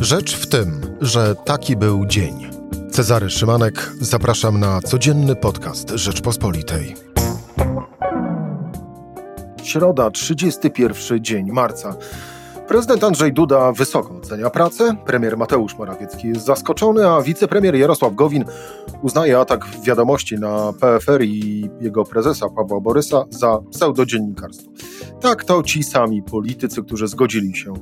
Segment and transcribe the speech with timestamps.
[0.00, 2.50] Rzecz w tym, że taki był dzień.
[2.90, 6.96] Cezary Szymanek, zapraszam na codzienny podcast Rzeczpospolitej.
[9.62, 11.94] Środa, 31 dzień marca.
[12.70, 18.44] Prezydent Andrzej Duda wysoko ocenia pracę, premier Mateusz Morawiecki jest zaskoczony, a wicepremier Jarosław Gowin
[19.02, 24.70] uznaje atak w wiadomości na PFR i jego prezesa Pawła Borysa za pseudodziennikarstwo.
[25.20, 27.74] Tak, to ci sami politycy, którzy zgodzili się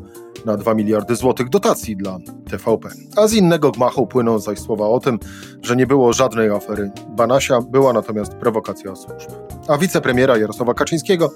[0.45, 2.19] na 2 miliardy złotych dotacji dla
[2.51, 2.89] TVP.
[3.17, 5.19] A z innego gmachu płyną zaś słowa o tym,
[5.63, 9.31] że nie było żadnej afery Banasia, była natomiast prowokacja służb.
[9.69, 11.31] A wicepremiera Jarosława Kaczyńskiego,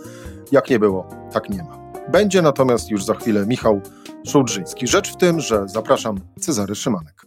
[0.53, 1.79] jak nie było, tak nie ma.
[2.09, 3.81] Będzie natomiast już za chwilę Michał
[4.27, 4.87] Szulżyński.
[4.87, 7.27] Rzecz w tym, że zapraszam Cezary Szymanek.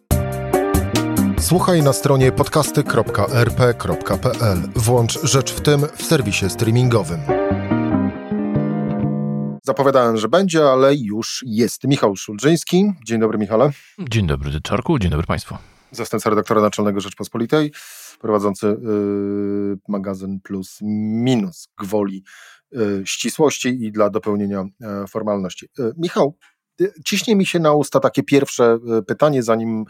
[1.39, 4.57] Słuchaj na stronie podcasty.rp.pl.
[4.75, 7.20] Włącz Rzecz w tym w serwisie streamingowym.
[9.63, 11.84] Zapowiadałem, że będzie, ale już jest.
[11.84, 12.93] Michał Szulżyński.
[13.05, 13.71] Dzień dobry, Michale.
[13.99, 14.99] Dzień dobry, Czarku.
[14.99, 15.57] Dzień dobry Państwu.
[15.91, 17.71] Zastępca redaktora naczelnego Rzeczpospolitej,
[18.20, 22.23] prowadzący yy, magazyn Plus Minus gwoli
[23.05, 25.65] ścisłości i dla dopełnienia yy, formalności.
[25.79, 26.37] Y, Michał,
[27.05, 29.85] ciśnie mi się na usta takie pierwsze pytanie, zanim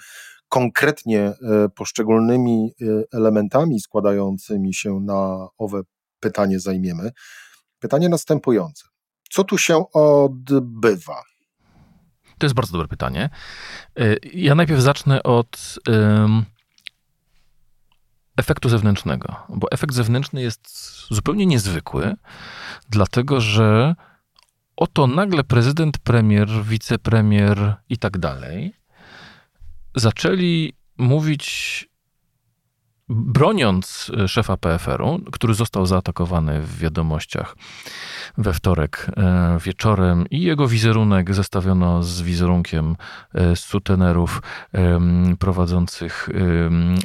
[0.50, 1.33] konkretnie
[1.75, 2.72] poszczególnymi
[3.13, 5.81] elementami składającymi się na owe
[6.19, 7.11] pytanie zajmiemy.
[7.80, 8.88] Pytanie następujące.
[9.30, 11.23] Co tu się odbywa?
[12.38, 13.30] To jest bardzo dobre pytanie.
[14.33, 15.80] Ja najpierw zacznę od
[18.38, 20.69] efektu zewnętrznego, bo efekt zewnętrzny jest
[21.09, 22.16] zupełnie niezwykły,
[22.89, 23.95] dlatego że
[24.75, 28.73] oto nagle prezydent, premier, wicepremier i tak dalej
[29.95, 31.89] zaczęli mówić
[33.09, 37.56] broniąc szefa PFR-u, który został zaatakowany w wiadomościach
[38.38, 42.95] we wtorek e, wieczorem i jego wizerunek zestawiono z wizerunkiem
[43.34, 44.42] e, sutenerów
[45.40, 46.30] prowadzących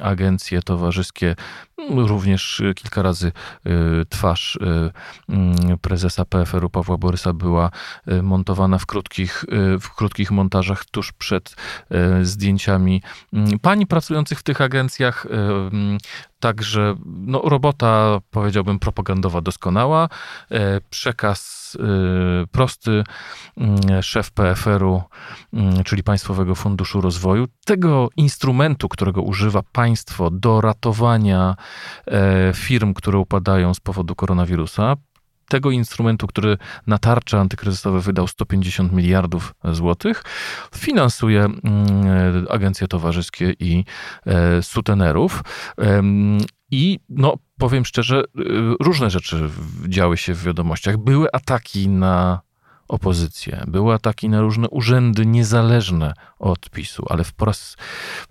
[0.03, 1.37] agencje towarzyskie,
[1.97, 3.33] również kilka razy
[4.09, 4.59] twarz
[5.81, 7.71] prezesa PFR-u Pawła Borysa była
[8.23, 9.45] montowana w krótkich,
[9.81, 11.57] w krótkich montażach tuż przed
[12.23, 13.03] zdjęciami
[13.63, 15.27] pań pracujących w tych agencjach
[16.41, 20.09] Także no, robota, powiedziałbym, propagandowa doskonała.
[20.51, 23.05] E, przekaz e, prosty.
[23.57, 25.03] Mm, szef PFR-u,
[25.53, 31.57] mm, czyli Państwowego Funduszu Rozwoju, tego instrumentu, którego używa państwo do ratowania
[32.07, 34.97] e, firm, które upadają z powodu koronawirusa,
[35.51, 40.23] tego instrumentu, który na tarcze antykryzysowe wydał 150 miliardów złotych,
[40.75, 41.61] finansuje mm,
[42.51, 43.85] agencje towarzyskie i
[44.27, 45.43] e, sutenerów.
[46.71, 48.25] I no, powiem szczerze, y,
[48.81, 49.51] różne rzeczy
[49.89, 50.97] działy się w wiadomościach.
[50.97, 52.41] Były ataki na
[52.91, 53.65] opozycję.
[53.67, 57.77] Były ataki na różne urzędy niezależne od PiSu, ale po raz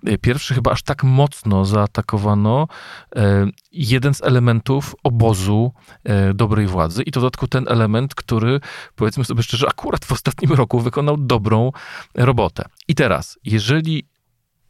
[0.05, 2.67] e, pierwszy chyba aż tak mocno zaatakowano
[3.15, 5.71] e, jeden z elementów obozu
[6.03, 8.59] e, dobrej władzy i to w dodatku ten element, który
[8.95, 11.71] powiedzmy sobie szczerze, akurat w ostatnim roku wykonał dobrą
[12.15, 12.65] robotę.
[12.87, 14.07] I teraz, jeżeli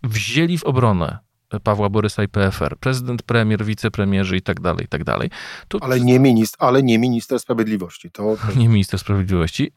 [0.03, 1.28] wzięli w obronę
[1.63, 5.29] Pawła Borysa i PFR, prezydent, premier, wicepremierzy i tak dalej, i tak dalej.
[5.67, 8.11] To ale, nie minister, ale nie minister sprawiedliwości.
[8.11, 8.37] To...
[8.55, 9.71] Nie minister sprawiedliwości.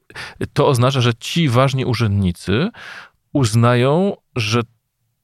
[0.53, 2.69] To oznacza, że ci ważni urzędnicy
[3.33, 4.63] uznają, że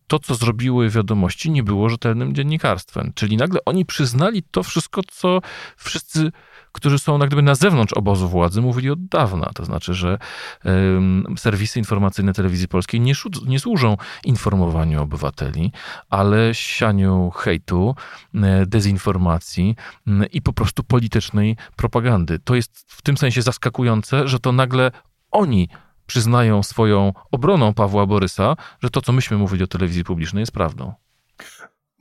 [0.08, 3.12] to, co zrobiły wiadomości, nie było rzetelnym dziennikarstwem.
[3.14, 5.40] Czyli nagle oni przyznali to wszystko, co
[5.76, 6.32] wszyscy
[6.72, 9.50] którzy są jak na zewnątrz obozu władzy, mówili od dawna.
[9.54, 10.18] To znaczy, że
[11.36, 13.12] serwisy informacyjne telewizji polskiej nie,
[13.46, 15.72] nie służą informowaniu obywateli,
[16.10, 17.94] ale sianiu hejtu,
[18.34, 19.76] e, dezinformacji
[20.32, 22.38] i po prostu politycznej propagandy.
[22.38, 24.90] To jest w tym sensie zaskakujące, że to nagle
[25.30, 25.68] oni
[26.08, 30.92] przyznają swoją obroną Pawła Borysa, że to, co myśmy mówili o telewizji publicznej, jest prawdą.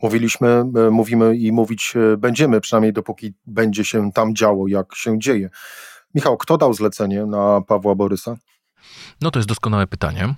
[0.02, 5.20] Mówiliśmy, e, mówimy i mówić e, będziemy, przynajmniej dopóki będzie się tam działo, jak się
[5.20, 5.50] dzieje.
[6.16, 8.36] Michał, kto dał zlecenie na Pawła Borysa?
[9.22, 10.36] No to jest doskonałe pytanie.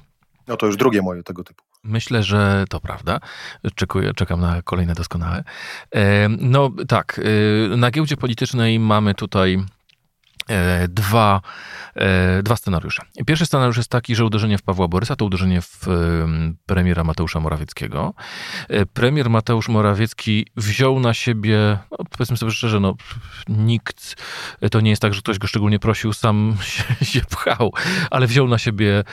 [0.47, 1.63] No to już drugie moje tego typu.
[1.83, 3.19] Myślę, że to prawda.
[3.75, 5.43] Czekuję, czekam na kolejne doskonałe.
[5.95, 7.21] E, no tak,
[7.77, 9.57] na giełdzie politycznej mamy tutaj
[10.87, 11.41] dwa,
[11.95, 13.03] e, dwa scenariusze.
[13.25, 15.85] Pierwszy scenariusz jest taki, że uderzenie w Pawła Borysa to uderzenie w
[16.65, 18.13] premiera Mateusza Morawieckiego.
[18.69, 22.95] E, premier Mateusz Morawiecki wziął na siebie, no powiedzmy sobie szczerze, no,
[23.47, 24.15] nikt,
[24.71, 27.73] to nie jest tak, że ktoś go szczególnie prosił, sam się, się pchał,
[28.11, 29.03] ale wziął na siebie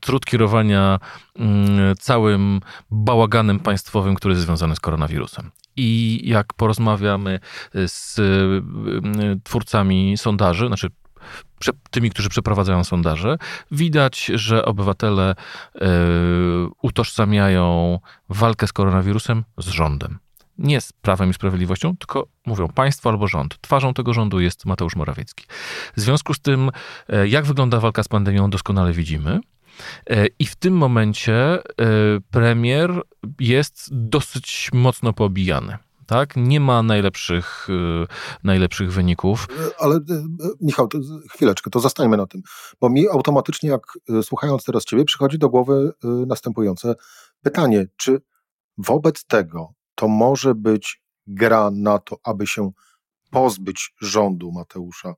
[0.00, 0.98] trud kierowania
[1.36, 2.60] mm, całym
[2.90, 5.50] bałaganem państwowym, który jest związany z koronawirusem
[5.80, 7.40] i jak porozmawiamy
[7.86, 10.88] z y, twórcami sondaży, znaczy
[11.90, 13.36] tymi, którzy przeprowadzają sondaże,
[13.70, 15.34] widać, że obywatele
[16.82, 17.98] utożsamiają
[18.28, 20.18] walkę z koronawirusem z rządem
[20.60, 23.58] nie z Prawem i Sprawiedliwością, tylko mówią państwo albo rząd.
[23.60, 25.44] Twarzą tego rządu jest Mateusz Morawiecki.
[25.96, 26.70] W związku z tym,
[27.26, 29.40] jak wygląda walka z pandemią, doskonale widzimy.
[30.10, 31.62] E, I w tym momencie e,
[32.30, 33.02] premier
[33.40, 35.78] jest dosyć mocno pobijany.
[36.06, 36.36] Tak?
[36.36, 37.68] Nie ma najlepszych,
[38.44, 39.48] najlepszych wyników.
[39.78, 40.00] Ale
[40.60, 40.88] Michał,
[41.30, 42.42] chwileczkę, to zostańmy na tym,
[42.80, 43.82] bo mi automatycznie, jak
[44.22, 45.92] słuchając teraz Ciebie, przychodzi do głowy
[46.26, 46.94] następujące
[47.42, 48.20] pytanie: czy
[48.78, 52.72] wobec tego, to może być gra na to, aby się
[53.30, 55.14] pozbyć rządu Mateusza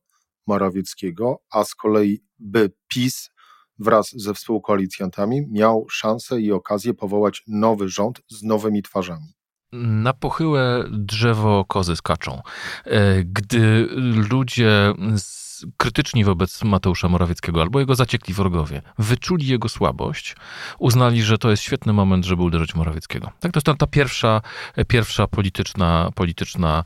[0.46, 3.30] Morawieckiego, a z kolei by PiS
[3.78, 9.32] wraz ze współkoalicjantami miał szansę i okazję powołać nowy rząd z nowymi twarzami.
[9.72, 12.40] Na pochyłe drzewo kozy skaczą.
[12.84, 13.88] E, gdy
[14.30, 20.36] ludzie z krytyczni wobec Mateusza Morawieckiego albo jego zaciekli wrogowie wyczuli jego słabość,
[20.78, 23.30] uznali, że to jest świetny moment, żeby uderzyć Morawieckiego.
[23.40, 24.40] Tak, to jest ta, ta pierwsza,
[24.88, 26.84] pierwsza polityczna, polityczna,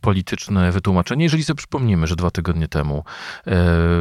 [0.00, 1.24] polityczne wytłumaczenie.
[1.24, 3.02] Jeżeli sobie przypomnimy, że dwa tygodnie temu e,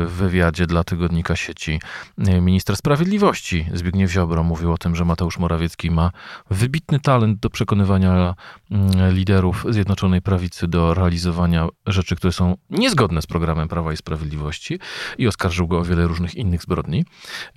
[0.06, 1.80] w wywiadzie dla tygodnika sieci
[2.18, 6.12] e, minister sprawiedliwości Zbigniew Ziobro mówił o tym, że Mateusz Morawiecki ma
[6.50, 8.36] wybitny talent do przekonywania
[8.72, 14.80] mm, liderów Zjednoczonej Prawicy do realizowania rzeczy, które są niezgodne z programem Prawa i Sprawiedliwości
[15.18, 17.06] i oskarżył go o wiele różnych innych zbrodni.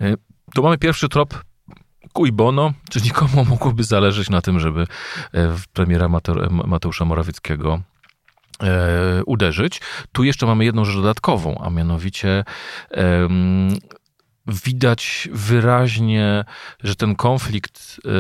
[0.01, 0.15] E,
[0.55, 1.45] to mamy pierwszy trop
[2.13, 4.87] cui bono, czy nikomu mogłoby zależeć na tym, żeby
[5.35, 6.09] e, premiera
[6.51, 7.81] Mateusza Morawieckiego
[8.63, 9.81] e, uderzyć.
[10.13, 12.45] Tu jeszcze mamy jedną rzecz dodatkową, a mianowicie
[14.51, 16.45] widać wyraźnie,
[16.83, 18.11] że ten konflikt e,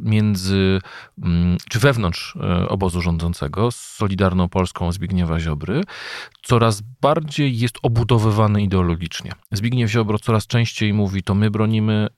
[0.00, 0.80] między,
[1.22, 5.82] mm, czy wewnątrz e, obozu rządzącego z Solidarną Polską Zbigniewa Ziobry
[6.42, 9.32] coraz bardziej jest obudowywany ideologicznie.
[9.52, 12.08] Zbigniew Ziobro coraz częściej mówi, to my bronimy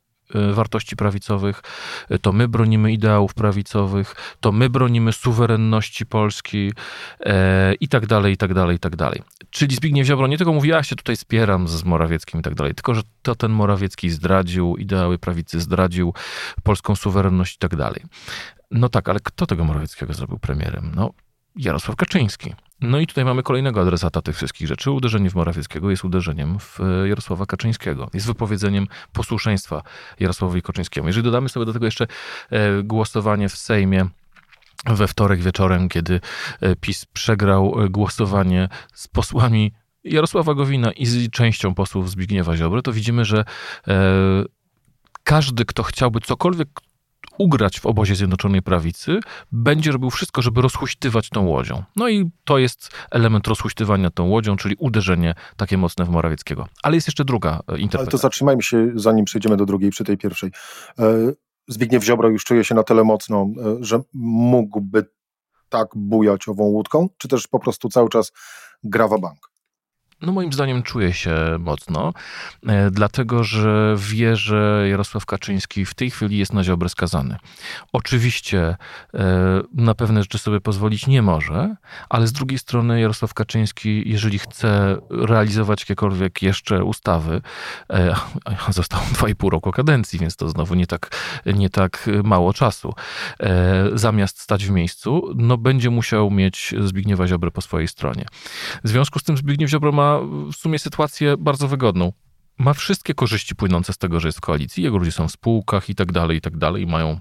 [0.52, 1.62] wartości prawicowych,
[2.08, 6.72] e, to my bronimy ideałów prawicowych, to my bronimy suwerenności Polski
[7.20, 9.22] e, i tak dalej, i tak dalej, i tak dalej.
[9.50, 12.74] Czyli Zbigniew Ziobro nie tylko mówi, ja się tutaj spieram z Morawieckim i tak dalej,
[12.74, 16.14] tylko że to ten Morawiecki zdradził ideały prawicy, zdradził
[16.62, 18.02] polską suwerenność i tak dalej.
[18.70, 20.92] No tak, ale kto tego Morawieckiego zrobił premierem?
[20.94, 21.10] No
[21.56, 22.54] Jarosław Kaczyński.
[22.80, 24.90] No i tutaj mamy kolejnego adresata tych wszystkich rzeczy.
[24.90, 28.10] Uderzenie w Morawieckiego jest uderzeniem w e, Jarosława Kaczyńskiego.
[28.14, 29.82] Jest wypowiedzeniem posłuszeństwa
[30.20, 31.06] Jarosławowi Kaczyńskiemu.
[31.06, 32.06] Jeżeli dodamy sobie do tego jeszcze
[32.50, 34.08] e, głosowanie w Sejmie
[34.86, 36.20] we wtorek wieczorem, kiedy
[36.60, 39.72] e, PiS przegrał głosowanie z posłami
[40.04, 43.44] Jarosława Gowina i z częścią posłów Zbigniewa Ziobry, to widzimy, że
[45.24, 46.68] każdy, kto chciałby cokolwiek
[47.38, 49.20] ugrać w obozie Zjednoczonej Prawicy,
[49.52, 51.82] będzie robił wszystko, żeby rozhuśtywać tą łodzią.
[51.96, 56.66] No i to jest element rozhuśtywania tą łodzią, czyli uderzenie takie mocne w Morawieckiego.
[56.82, 57.98] Ale jest jeszcze druga interpretacja.
[57.98, 60.50] Ale to zatrzymajmy się, zanim przejdziemy do drugiej, przy tej pierwszej.
[60.98, 61.32] E,
[61.68, 65.06] Zbigniew Ziobro już czuje się na tyle mocno, e, że mógłby
[65.68, 68.32] tak bujać ową łódką, czy też po prostu cały czas
[68.84, 69.49] grawa bank?
[70.22, 72.12] No moim zdaniem czuje się mocno,
[72.66, 77.36] e, dlatego że wie, że Jarosław Kaczyński w tej chwili jest na Ziobrę skazany.
[77.92, 78.76] Oczywiście
[79.14, 81.76] e, na pewne rzeczy sobie pozwolić nie może,
[82.08, 87.42] ale z drugiej strony Jarosław Kaczyński, jeżeli chce realizować jakiekolwiek jeszcze ustawy,
[87.90, 88.14] e,
[88.68, 92.94] został 2,5 roku kadencji, więc to znowu nie tak, nie tak mało czasu,
[93.92, 98.24] zamiast stać w miejscu, no będzie musiał mieć Zbigniewa Ziobrę po swojej stronie.
[98.84, 100.09] W związku z tym Zbigniew Ziobro ma
[100.52, 102.12] w sumie sytuację bardzo wygodną.
[102.58, 104.82] Ma wszystkie korzyści płynące z tego, że jest w koalicji.
[104.82, 107.20] Jego ludzie są w spółkach i tak dalej, i tak dalej, mają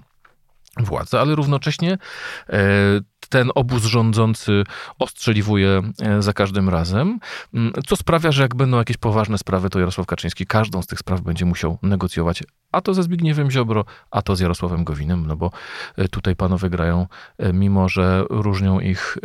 [0.76, 1.98] władzę, ale równocześnie
[2.48, 2.58] e,
[3.30, 4.64] ten obóz rządzący
[4.98, 7.18] ostrzeliwuje e, za każdym razem,
[7.54, 10.98] mm, co sprawia, że jak będą jakieś poważne sprawy, to Jarosław Kaczyński każdą z tych
[10.98, 15.36] spraw będzie musiał negocjować, a to ze Zbigniewem Ziobro, a to z Jarosławem Gowinem, no
[15.36, 15.50] bo
[15.96, 17.06] e, tutaj panowie grają,
[17.52, 19.18] mimo że różnią ich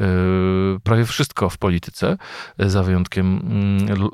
[0.84, 2.18] prawie wszystko w polityce,
[2.60, 3.42] za wyjątkiem
[3.88, 4.10] mm,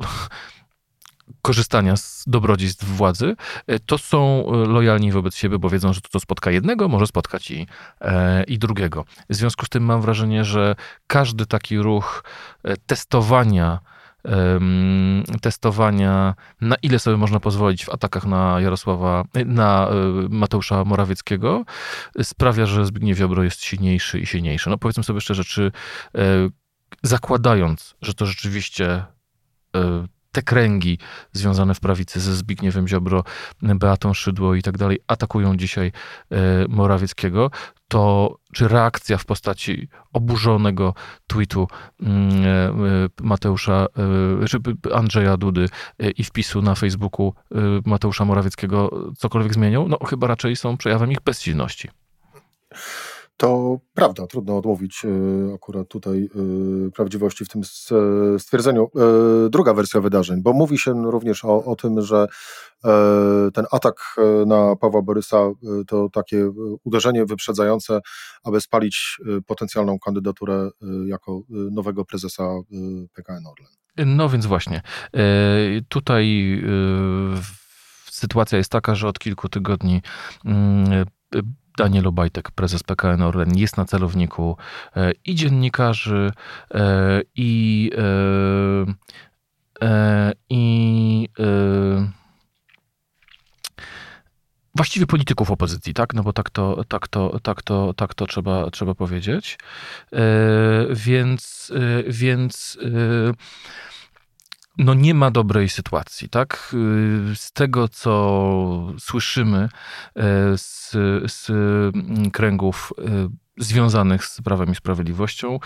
[1.41, 3.35] korzystania z dobrodziejstw władzy,
[3.67, 7.07] e, to są e, lojalni wobec siebie, bo wiedzą, że to, co spotka jednego, może
[7.07, 7.67] spotkać i,
[8.01, 9.05] e, i drugiego.
[9.29, 10.75] W związku z tym mam wrażenie, że
[11.07, 12.23] każdy taki ruch
[12.85, 13.79] testowania,
[15.41, 19.89] testowania, na ile sobie można pozwolić w atakach na Jarosława, na
[20.29, 21.63] Mateusza Morawieckiego,
[22.23, 24.69] sprawia, że Zbigniew Ziobro jest silniejszy i silniejszy.
[24.69, 25.71] No powiedzmy sobie szczerze, czy
[27.03, 29.05] zakładając, że to rzeczywiście
[30.31, 30.97] te kręgi
[31.31, 33.23] związane w prawicy ze Zbigniewem Ziobro,
[33.61, 35.91] Beatą Szydło i tak dalej atakują dzisiaj
[36.31, 36.37] e,
[36.69, 37.51] Morawieckiego,
[37.87, 40.93] to czy reakcja w postaci oburzonego
[41.27, 41.67] tweetu
[42.01, 43.87] mm, e, Mateusza,
[44.49, 44.59] czy
[44.93, 45.69] Andrzeja Dudy
[46.17, 47.33] i wpisu na Facebooku
[47.85, 49.87] Mateusza Morawieckiego cokolwiek zmienią?
[49.87, 51.89] No chyba raczej są przejawem ich bezsilności.
[53.41, 55.09] To prawda, trudno odmówić e,
[55.55, 56.29] akurat tutaj
[56.87, 57.61] e, prawdziwości w tym
[58.37, 58.91] stwierdzeniu.
[58.95, 62.27] E, druga wersja wydarzeń, bo mówi się również o, o tym, że
[63.53, 65.37] ten atak na Pawła Borysa
[65.87, 66.51] to takie
[66.83, 67.99] uderzenie wyprzedzające,
[68.43, 69.17] aby spalić
[69.47, 70.69] potencjalną kandydaturę
[71.05, 72.43] jako nowego prezesa
[73.13, 73.71] PKN Orlen.
[74.17, 74.81] No więc właśnie.
[75.89, 76.57] Tutaj
[78.09, 80.01] sytuacja jest taka, że od kilku tygodni
[80.45, 81.05] mm,
[81.81, 84.57] Daniel Obajtek, prezes PKN Orlen, jest na celowniku
[84.95, 86.31] e, i dziennikarzy,
[86.73, 87.91] e, i,
[89.81, 91.29] e, i
[94.75, 96.13] właściwie polityków opozycji, tak?
[96.13, 99.57] No bo tak to, tak to, tak to, tak to trzeba, trzeba powiedzieć.
[100.89, 101.71] Więc,
[102.07, 102.77] więc
[104.81, 106.75] no nie ma dobrej sytuacji, tak?
[107.35, 109.69] Z tego, co słyszymy
[110.57, 110.91] z,
[111.31, 111.51] z
[112.33, 112.93] kręgów
[113.57, 115.59] związanych z Prawem i Sprawiedliwością,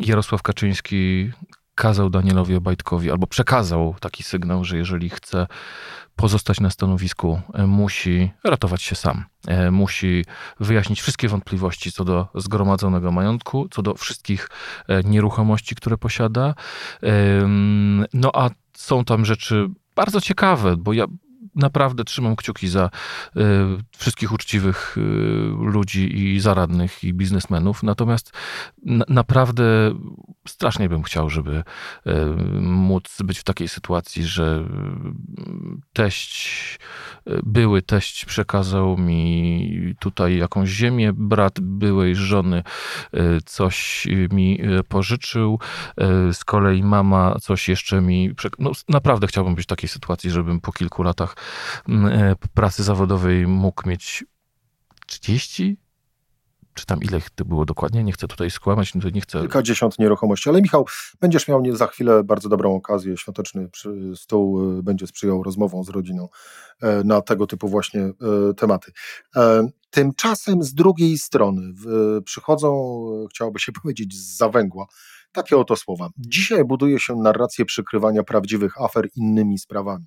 [0.00, 1.30] Jarosław Kaczyński
[1.78, 5.46] kazał Danielowi Obajtkowi, albo przekazał taki sygnał, że jeżeli chce
[6.16, 9.24] pozostać na stanowisku, e, musi ratować się sam.
[9.46, 10.24] E, musi
[10.60, 14.48] wyjaśnić wszystkie wątpliwości co do zgromadzonego majątku, co do wszystkich
[14.88, 16.54] e, nieruchomości, które posiada.
[18.12, 19.66] No a są tam rzeczy
[19.96, 21.04] bardzo ciekawe, bo ja
[21.54, 22.90] naprawdę trzymam kciuki za
[23.36, 23.40] y,
[23.96, 25.00] wszystkich uczciwych y,
[25.60, 27.82] ludzi i zaradnych i biznesmenów.
[27.82, 28.32] Natomiast
[29.08, 29.64] naprawdę
[30.48, 31.62] strasznie bym chciał, żeby
[32.06, 32.12] y,
[32.60, 34.64] móc być w takiej sytuacji, że
[35.92, 36.78] teść,
[37.42, 42.62] były teść przekazał mi tutaj jakąś ziemię, brat byłej żony
[43.44, 45.58] coś mi pożyczył,
[46.32, 48.30] z kolei mama coś jeszcze mi...
[48.58, 51.36] No, naprawdę chciałbym być w takiej sytuacji, żebym po kilku latach
[52.54, 54.24] pracy zawodowej mógł mieć
[55.06, 55.76] 30,
[56.78, 59.40] czy tam ile to było dokładnie, nie chcę tutaj skłamać, nie chcę...
[59.40, 60.86] Kilkadziesiąt nieruchomości, ale Michał,
[61.20, 63.68] będziesz miał za chwilę bardzo dobrą okazję, świąteczny
[64.14, 66.28] stół e, będzie sprzyjał rozmową z rodziną
[66.82, 68.10] e, na tego typu właśnie
[68.56, 68.92] tematy.
[69.90, 71.74] Tymczasem z drugiej strony
[72.24, 74.86] przychodzą, chciałoby się powiedzieć, z zawęgła,
[75.32, 76.08] takie oto słowa.
[76.16, 80.06] Dzisiaj buduje się narrację przykrywania prawdziwych afer innymi sprawami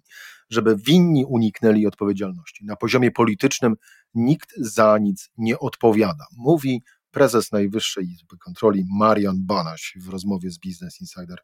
[0.51, 2.65] żeby winni uniknęli odpowiedzialności.
[2.65, 3.75] Na poziomie politycznym
[4.13, 6.25] nikt za nic nie odpowiada.
[6.37, 11.37] Mówi prezes Najwyższej Izby Kontroli Marian Banaś w rozmowie z Business Insider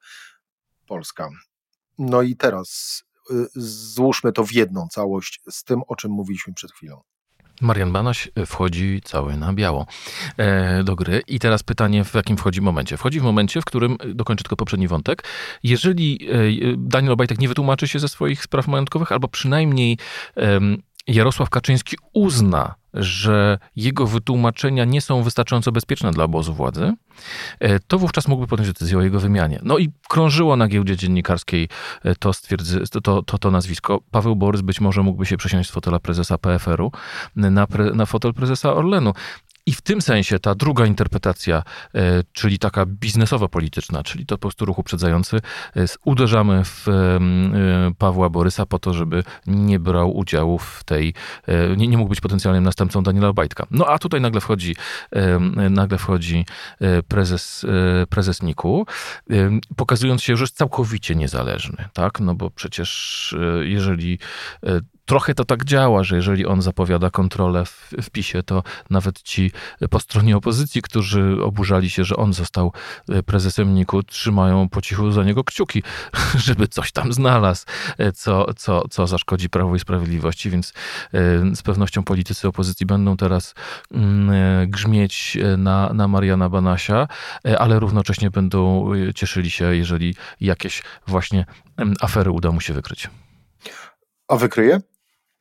[0.87, 1.29] Polska.
[1.97, 6.71] No i teraz y, złóżmy to w jedną całość z tym, o czym mówiliśmy przed
[6.71, 7.01] chwilą.
[7.61, 9.85] Marian Banaś wchodzi cały na biało
[10.37, 11.21] e, do gry.
[11.27, 12.97] I teraz pytanie, w jakim wchodzi momencie?
[12.97, 15.23] Wchodzi w momencie, w którym, dokończę tylko poprzedni wątek,
[15.63, 16.37] jeżeli e,
[16.77, 19.97] Daniel Obajtek nie wytłumaczy się ze swoich spraw majątkowych, albo przynajmniej
[21.07, 26.93] Jarosław Kaczyński uzna, że jego wytłumaczenia nie są wystarczająco bezpieczne dla obozu władzy,
[27.59, 29.59] e, to wówczas mógłby podjąć decyzję o jego wymianie.
[29.63, 31.69] No i krążyło na giełdzie dziennikarskiej
[32.03, 32.31] e, to,
[33.03, 34.01] to, to, to nazwisko.
[34.11, 36.91] Paweł Borys być może mógłby się przesiąść z fotela prezesa PFR-u
[37.35, 39.13] na, pre, na fotel prezesa Orlenu.
[39.67, 41.63] I w tym sensie ta druga interpretacja,
[41.95, 45.39] e, czyli taka biznesowo-polityczna, czyli to po prostu ruch uprzedzający,
[46.05, 47.19] uderzamy w e,
[47.97, 51.13] Pawła Borysa po to, żeby nie brał udziału w tej,
[51.47, 53.67] e, nie, nie mógł być potencjalnym następcą Daniela Obajtka.
[53.71, 54.75] No a tutaj nagle wchodzi,
[55.69, 56.45] nagle wchodzi
[57.07, 57.65] prezes,
[58.09, 58.85] prezes Niku,
[59.75, 62.19] pokazując się, że jest całkowicie niezależny, tak?
[62.19, 64.19] No bo przecież jeżeli
[65.07, 69.51] trochę to tak działa, że jeżeli on zapowiada kontrolę w, w PiSie, to nawet ci
[69.89, 72.73] po stronie opozycji, którzy oburzali się, że on został
[73.09, 75.83] e, prezesem NIK-u, trzymają po cichu za niego kciuki,
[76.45, 77.65] żeby coś tam znalazł,
[77.97, 80.73] e, co, co, co zaszkodzi Prawo i Sprawiedliwości, więc
[81.13, 83.55] e, z pewnością politycy opozycji będą teraz
[83.91, 87.07] mm, grzmieć na, na Mariana Banasia,
[87.59, 91.45] ale równocześnie będą cieszyli się, jeżeli jakieś właśnie
[92.01, 93.09] afery uda mu się wykryć.
[94.27, 94.79] A wykryje?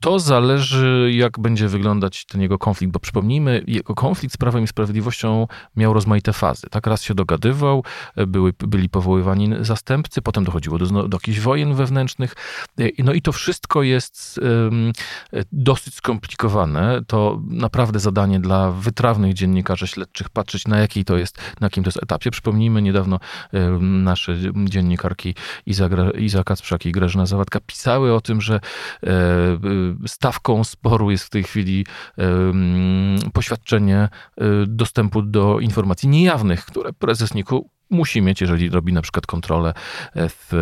[0.00, 4.66] To zależy, jak będzie wyglądać ten jego konflikt, bo przypomnijmy, jego konflikt z Prawem i
[4.66, 6.66] Sprawiedliwością miał rozmaite fazy.
[6.70, 7.84] Tak, raz się dogadywał,
[8.26, 12.34] były, byli powoływani zastępcy, potem dochodziło do, do jakichś wojen wewnętrznych.
[12.98, 14.40] No i to wszystko jest
[15.52, 17.00] dosyć skomplikowane.
[17.06, 21.88] To naprawdę zadanie dla wytrawnych dziennikarzy śledczych patrzeć, na jakiej to jest, na jakim to
[21.88, 22.30] jest etapie.
[22.30, 23.18] Przypomnijmy, niedawno
[23.80, 25.34] nasze dziennikarki
[25.66, 25.88] Iza,
[26.18, 28.60] Iza Kacprzak i Grażyna Zawadka pisały o tym, że
[29.02, 29.11] e,
[30.06, 31.86] stawką sporu jest w tej chwili
[33.32, 34.08] poświadczenie e,
[34.66, 39.74] dostępu do informacji niejawnych, które prezes NIK-u musi mieć, jeżeli robi na przykład kontrolę
[40.14, 40.52] w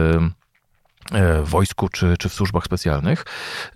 [1.12, 3.24] E, wojsku czy, czy w służbach specjalnych.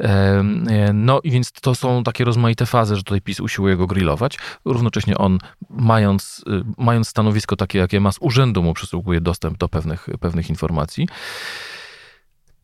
[0.00, 3.86] E, e, no i więc to są takie rozmaite fazy, że tutaj PiS usiłuje go
[3.86, 4.38] grillować.
[4.64, 5.38] Równocześnie on,
[5.70, 6.44] mając,
[6.78, 11.08] mając stanowisko takie, jakie ma z urzędu, mu przysługuje dostęp do pewnych, pewnych informacji.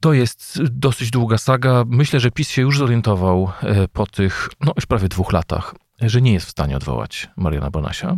[0.00, 1.84] To jest dosyć długa saga.
[1.86, 3.52] Myślę, że PiS się już zorientował
[3.92, 8.16] po tych, no już prawie dwóch latach, że nie jest w stanie odwołać Mariana Bonasia.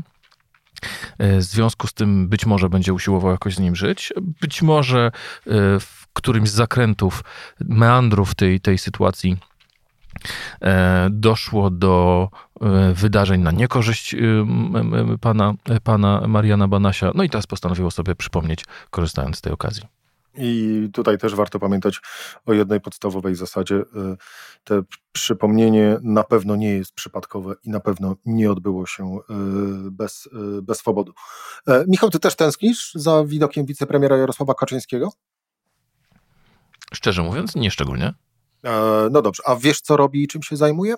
[1.18, 4.12] W związku z tym być może będzie usiłował jakoś z nim żyć.
[4.40, 5.12] Być może
[5.80, 7.24] w którymś z zakrętów,
[7.60, 9.36] meandrów tej, tej sytuacji
[10.60, 12.28] e, doszło do
[12.60, 14.18] e, wydarzeń na niekorzyść e,
[15.20, 17.12] pana, pana Mariana Banasia.
[17.14, 20.01] No i teraz postanowiło sobie przypomnieć, korzystając z tej okazji.
[20.34, 22.00] I tutaj też warto pamiętać
[22.46, 23.82] o jednej podstawowej zasadzie.
[24.64, 29.18] Te przypomnienie na pewno nie jest przypadkowe i na pewno nie odbyło się
[29.90, 30.28] bez,
[30.62, 31.12] bez swobodu.
[31.88, 35.12] Michał, ty też tęsknisz za widokiem wicepremiera Jarosława Kaczyńskiego?
[36.94, 38.14] Szczerze mówiąc, nie szczególnie.
[38.64, 40.94] E, no dobrze, a wiesz co robi i czym się zajmuje?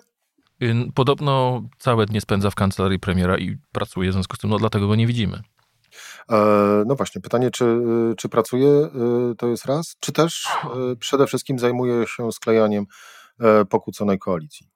[0.93, 4.87] Podobno całe dnie spędza w kancelarii premiera i pracuje, w związku z tym no, dlatego
[4.87, 5.41] go nie widzimy.
[6.31, 6.35] E,
[6.87, 7.65] no właśnie, pytanie, czy,
[8.17, 8.89] czy pracuje, e,
[9.37, 10.47] to jest raz, czy też
[10.99, 12.85] przede wszystkim zajmuje się sklejaniem
[13.69, 14.67] pokłóconej koalicji?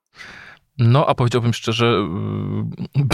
[0.78, 1.92] No, a powiedziałbym szczerze,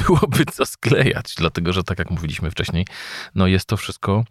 [0.06, 2.86] byłoby co sklejać, dlatego że tak jak mówiliśmy wcześniej,
[3.34, 4.24] no jest to wszystko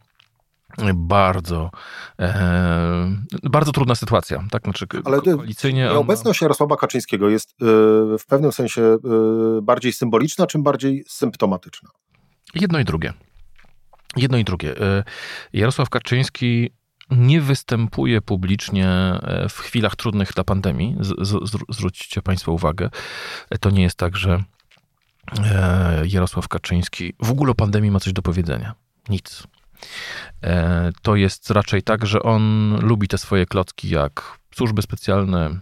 [0.96, 1.72] bardzo,
[2.20, 3.12] e,
[3.44, 4.44] bardzo trudna sytuacja.
[4.51, 4.63] Tak?
[4.63, 7.65] Znaczy, Ale koalicyjnie obecność Jarosława Kaczyńskiego jest e,
[8.17, 8.98] w pewnym sensie e,
[9.62, 11.89] bardziej symboliczna, czy bardziej symptomatyczna?
[12.55, 13.13] Jedno i drugie.
[14.16, 14.82] Jedno i drugie.
[14.82, 15.04] E,
[15.54, 16.70] Jarosław Kaczyński
[17.12, 20.96] nie występuje publicznie e, w chwilach trudnych dla pandemii.
[21.00, 22.90] Z, z, zwróćcie Państwo uwagę.
[23.60, 24.44] To nie jest tak, że
[26.06, 28.76] Jarosław Kaczyński w ogóle o pandemii ma coś do powiedzenia.
[29.10, 29.48] Nic.
[30.44, 35.60] E, to jest raczej tak, że on lubi te swoje klocki jak służby specjalne,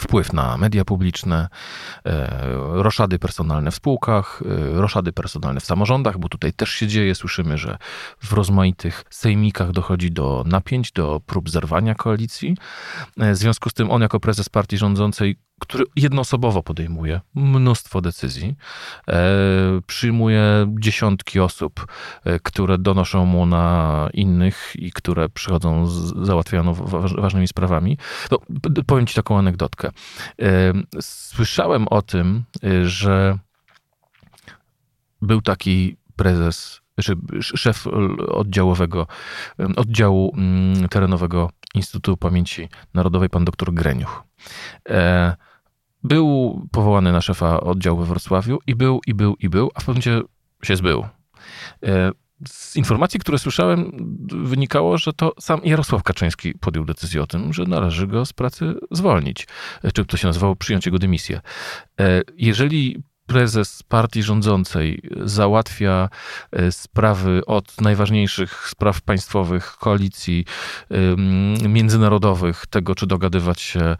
[0.00, 1.48] wpływ na media publiczne,
[2.06, 4.42] e, roszady personalne w spółkach,
[4.76, 7.14] e, roszady personalne w samorządach, bo tutaj też się dzieje.
[7.14, 7.78] Słyszymy, że
[8.22, 12.56] w rozmaitych sejmikach dochodzi do napięć, do prób zerwania koalicji.
[13.16, 18.56] W związku z tym on jako prezes partii rządzącej który jednoosobowo podejmuje mnóstwo decyzji,
[19.08, 19.24] e,
[19.86, 20.42] przyjmuje
[20.78, 21.86] dziesiątki osób,
[22.24, 26.74] e, które donoszą mu na innych i które przychodzą z załatwianą
[27.18, 27.98] ważnymi sprawami.
[28.30, 28.38] No,
[28.86, 29.90] powiem ci taką anegdotkę.
[30.42, 32.44] E, słyszałem o tym,
[32.84, 33.38] że
[35.22, 36.80] był taki prezes,
[37.40, 37.86] szef
[38.28, 39.06] oddziałowego,
[39.76, 40.36] oddziału
[40.90, 44.24] terenowego Instytutu Pamięci Narodowej, pan doktor Greniuch.
[46.06, 49.84] Był powołany na szefa oddziału we Wrocławiu i był, i był, i był, a w
[49.84, 50.28] pewnym momencie
[50.62, 51.04] się zbył.
[51.82, 52.12] E,
[52.48, 53.92] z informacji, które słyszałem,
[54.44, 58.74] wynikało, że to sam Jarosław Kaczyński podjął decyzję o tym, że należy go z pracy
[58.90, 59.46] zwolnić,
[59.82, 61.40] e, czy to się nazywało przyjąć jego dymisję.
[62.00, 66.08] E, jeżeli prezes partii rządzącej załatwia
[66.52, 70.44] e, sprawy od najważniejszych spraw państwowych, koalicji
[71.68, 73.96] międzynarodowych, tego czy dogadywać się e,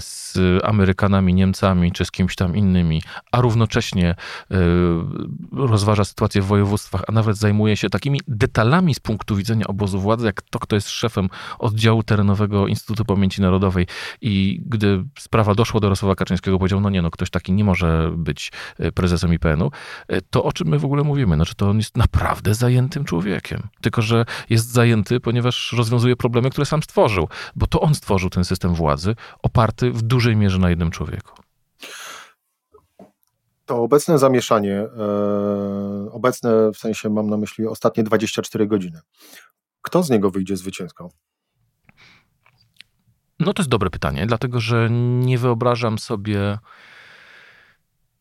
[0.00, 4.56] z Amerykanami, Niemcami czy z kimś tam innymi, a równocześnie e,
[5.52, 10.26] rozważa sytuację w województwach, a nawet zajmuje się takimi detalami z punktu widzenia obozu władzy,
[10.26, 13.86] jak to, kto jest szefem oddziału terenowego Instytutu Pamięci Narodowej.
[14.20, 18.10] I gdy sprawa doszła do Jarosława Kaczyńskiego, powiedział, no nie, no ktoś taki nie może
[18.16, 18.52] być
[18.94, 19.70] prezesem IPN-u,
[20.08, 21.34] e, to o czym my w ogóle mówimy?
[21.34, 23.62] Znaczy, to on jest naprawdę zajętym człowiekiem.
[23.80, 28.44] Tylko, że jest zajęty, ponieważ rozwiązuje problemy, które sam stworzył, bo to on stworzył ten
[28.44, 31.42] system władzy oparty w dużej mierze na jednym człowieku.
[33.66, 39.00] To obecne zamieszanie, e, obecne w sensie mam na myśli ostatnie 24 godziny.
[39.82, 41.10] Kto z niego wyjdzie zwycięsko?
[43.40, 46.58] No to jest dobre pytanie, dlatego że nie wyobrażam sobie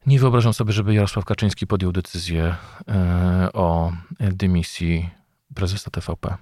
[0.05, 2.55] nie wyobrażam sobie, żeby Jarosław Kaczyński podjął decyzję
[2.87, 5.09] e, o dymisji
[5.55, 6.37] prezesa TVP.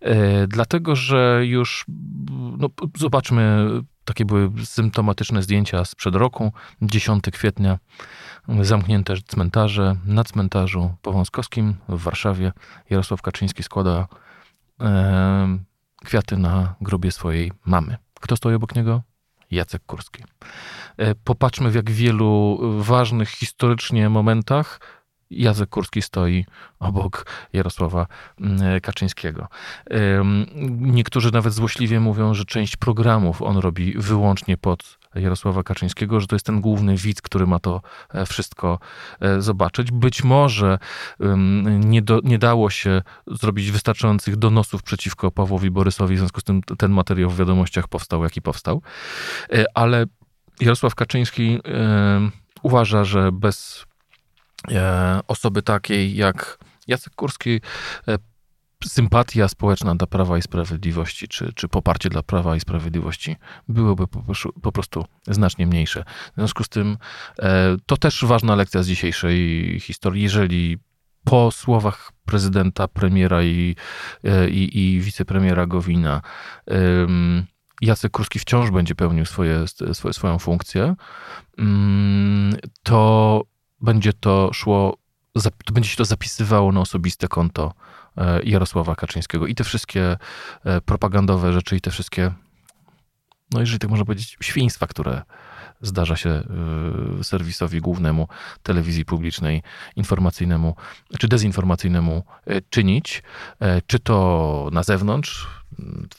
[0.00, 1.84] E, dlatego, że już
[2.58, 3.68] no, zobaczmy
[4.04, 6.52] takie były symptomatyczne zdjęcia sprzed roku,
[6.82, 7.78] 10 kwietnia,
[8.60, 9.96] zamknięte cmentarze.
[10.04, 12.52] Na cmentarzu Powązkowskim w Warszawie
[12.90, 14.08] Jarosław Kaczyński składa
[14.80, 15.58] e,
[16.04, 17.96] kwiaty na grobie swojej mamy.
[18.20, 19.02] Kto stoi obok niego?
[19.54, 20.24] Jacek Kurski.
[20.96, 24.80] E, popatrzmy, w jak wielu ważnych historycznie momentach
[25.30, 26.44] Jacek Kurski stoi
[26.78, 28.06] obok Jarosława
[28.40, 29.48] mm, Kaczyńskiego.
[30.80, 36.34] Niektórzy nawet złośliwie mówią, że część programów on robi wyłącznie pod Jarosława Kaczyńskiego, że to
[36.34, 37.80] jest ten główny widz, który ma to
[38.14, 38.78] e, wszystko
[39.20, 39.90] e, zobaczyć.
[39.90, 40.78] Być może
[41.66, 46.62] nie, do, nie dało się zrobić wystarczających donosów przeciwko Pawłowi Borysowi, w związku z tym
[46.62, 48.82] ten materiał w wiadomościach powstał, jaki powstał.
[49.52, 50.06] E, ale
[50.60, 51.60] Jarosław Kaczyński
[52.62, 53.86] uważa, że bez
[55.28, 57.60] osoby takiej jak Jacek Kurski
[58.84, 63.36] sympatia społeczna dla Prawa i Sprawiedliwości, czy, czy poparcie dla Prawa i Sprawiedliwości
[63.68, 64.22] byłoby po,
[64.62, 66.04] po prostu znacznie mniejsze.
[66.32, 66.96] W związku z tym
[67.38, 70.22] e, to też ważna lekcja z dzisiejszej historii.
[70.22, 70.78] Jeżeli
[71.24, 73.76] po słowach prezydenta, premiera i,
[74.24, 76.22] e, i, i wicepremiera Gowina
[77.80, 80.94] Jacek Kurski wciąż będzie pełnił swoje, swoje, swoją funkcję,
[81.58, 83.42] mm, to
[83.84, 84.96] będzie to szło,
[85.72, 87.74] będzie się to zapisywało na osobiste konto
[88.16, 89.46] E, Jarosława Kaczyńskiego.
[89.46, 90.16] I te wszystkie
[90.64, 92.32] e, propagandowe rzeczy, i te wszystkie,
[93.52, 95.22] no jeżeli tak można powiedzieć, świństwa, które
[95.80, 96.44] zdarza się e,
[97.24, 98.28] serwisowi głównemu
[98.62, 99.62] telewizji publicznej,
[99.96, 100.76] informacyjnemu
[101.18, 102.24] czy dezinformacyjnemu
[102.70, 103.22] czynić,
[103.86, 105.48] czy to na zewnątrz,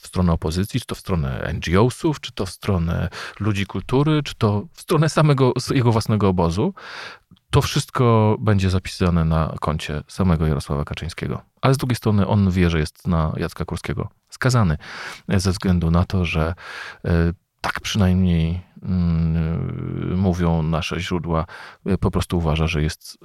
[0.00, 3.08] w stronę opozycji, czy to w stronę NGO-sów, czy to w stronę
[3.40, 6.74] ludzi kultury, czy to w stronę samego jego własnego obozu,
[7.50, 11.42] to wszystko będzie zapisane na koncie samego Jarosława Kaczyńskiego.
[11.60, 14.78] Ale z drugiej strony on wie, że jest na Jacka Kurskiego skazany
[15.28, 16.54] ze względu na to, że
[17.04, 21.46] e, tak przynajmniej mm, mówią nasze źródła,
[21.86, 23.18] e, po prostu uważa, że jest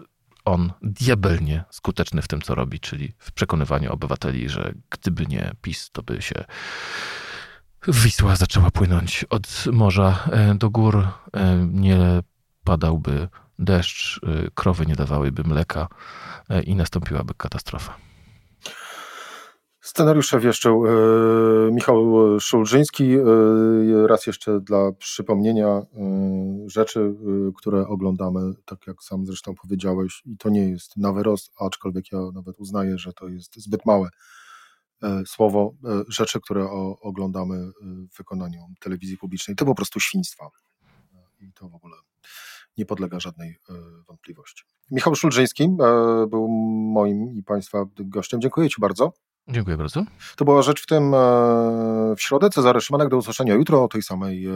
[0.46, 5.90] on diabelnie skuteczny w tym, co robi, czyli w przekonywaniu obywateli, że gdyby nie PiS,
[5.92, 6.46] to by się
[7.88, 11.08] Wisła zaczęła płynąć od morza e, do gór,
[11.68, 12.22] nie
[12.64, 13.28] padałby
[13.62, 15.88] deszcz, y, krowy nie dawałyby mleka
[16.50, 17.96] e, i nastąpiłaby katastrofa.
[19.82, 20.92] Scenariusze wieszczył e,
[21.72, 22.06] Michał
[22.40, 23.14] Szulżyński.
[23.14, 25.82] E, raz jeszcze dla przypomnienia
[26.66, 27.16] rzeczy,
[27.58, 32.60] które oglądamy, tak jak sam zresztą powiedziałeś, i to nie jest naweros, aczkolwiek ja nawet
[32.60, 34.10] uznaję, że to jest zbyt małe
[35.26, 35.74] słowo,
[36.08, 36.70] rzeczy, które
[37.02, 37.72] oglądamy
[38.14, 40.50] w wykonaniu telewizji publicznej, to po prostu świństwa.
[41.40, 41.96] I to w ogóle
[42.78, 43.74] nie podlega żadnej e,
[44.08, 44.64] wątpliwości.
[44.92, 45.68] Michał Szulżyński e,
[46.28, 46.48] był
[46.94, 48.42] moim i Państwa gościem.
[48.42, 49.14] Dziękuję Ci bardzo.
[49.48, 50.04] Dziękuję bardzo.
[50.36, 51.18] To była rzecz w tym e,
[52.18, 52.50] w środę.
[52.50, 54.48] Cezary Szymanek do usłyszenia jutro o tej samej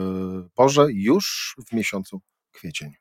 [0.54, 2.20] porze, już w miesiącu
[2.52, 2.92] kwiecień.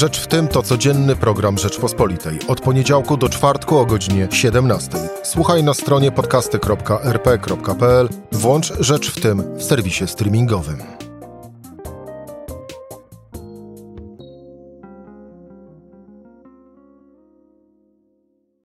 [0.00, 2.38] Rzecz w tym to codzienny program Rzeczpospolitej.
[2.48, 4.90] Od poniedziałku do czwartku o godzinie 17.
[5.22, 8.08] Słuchaj na stronie podcasty.rp.pl.
[8.32, 10.99] Włącz Rzecz w tym w serwisie streamingowym.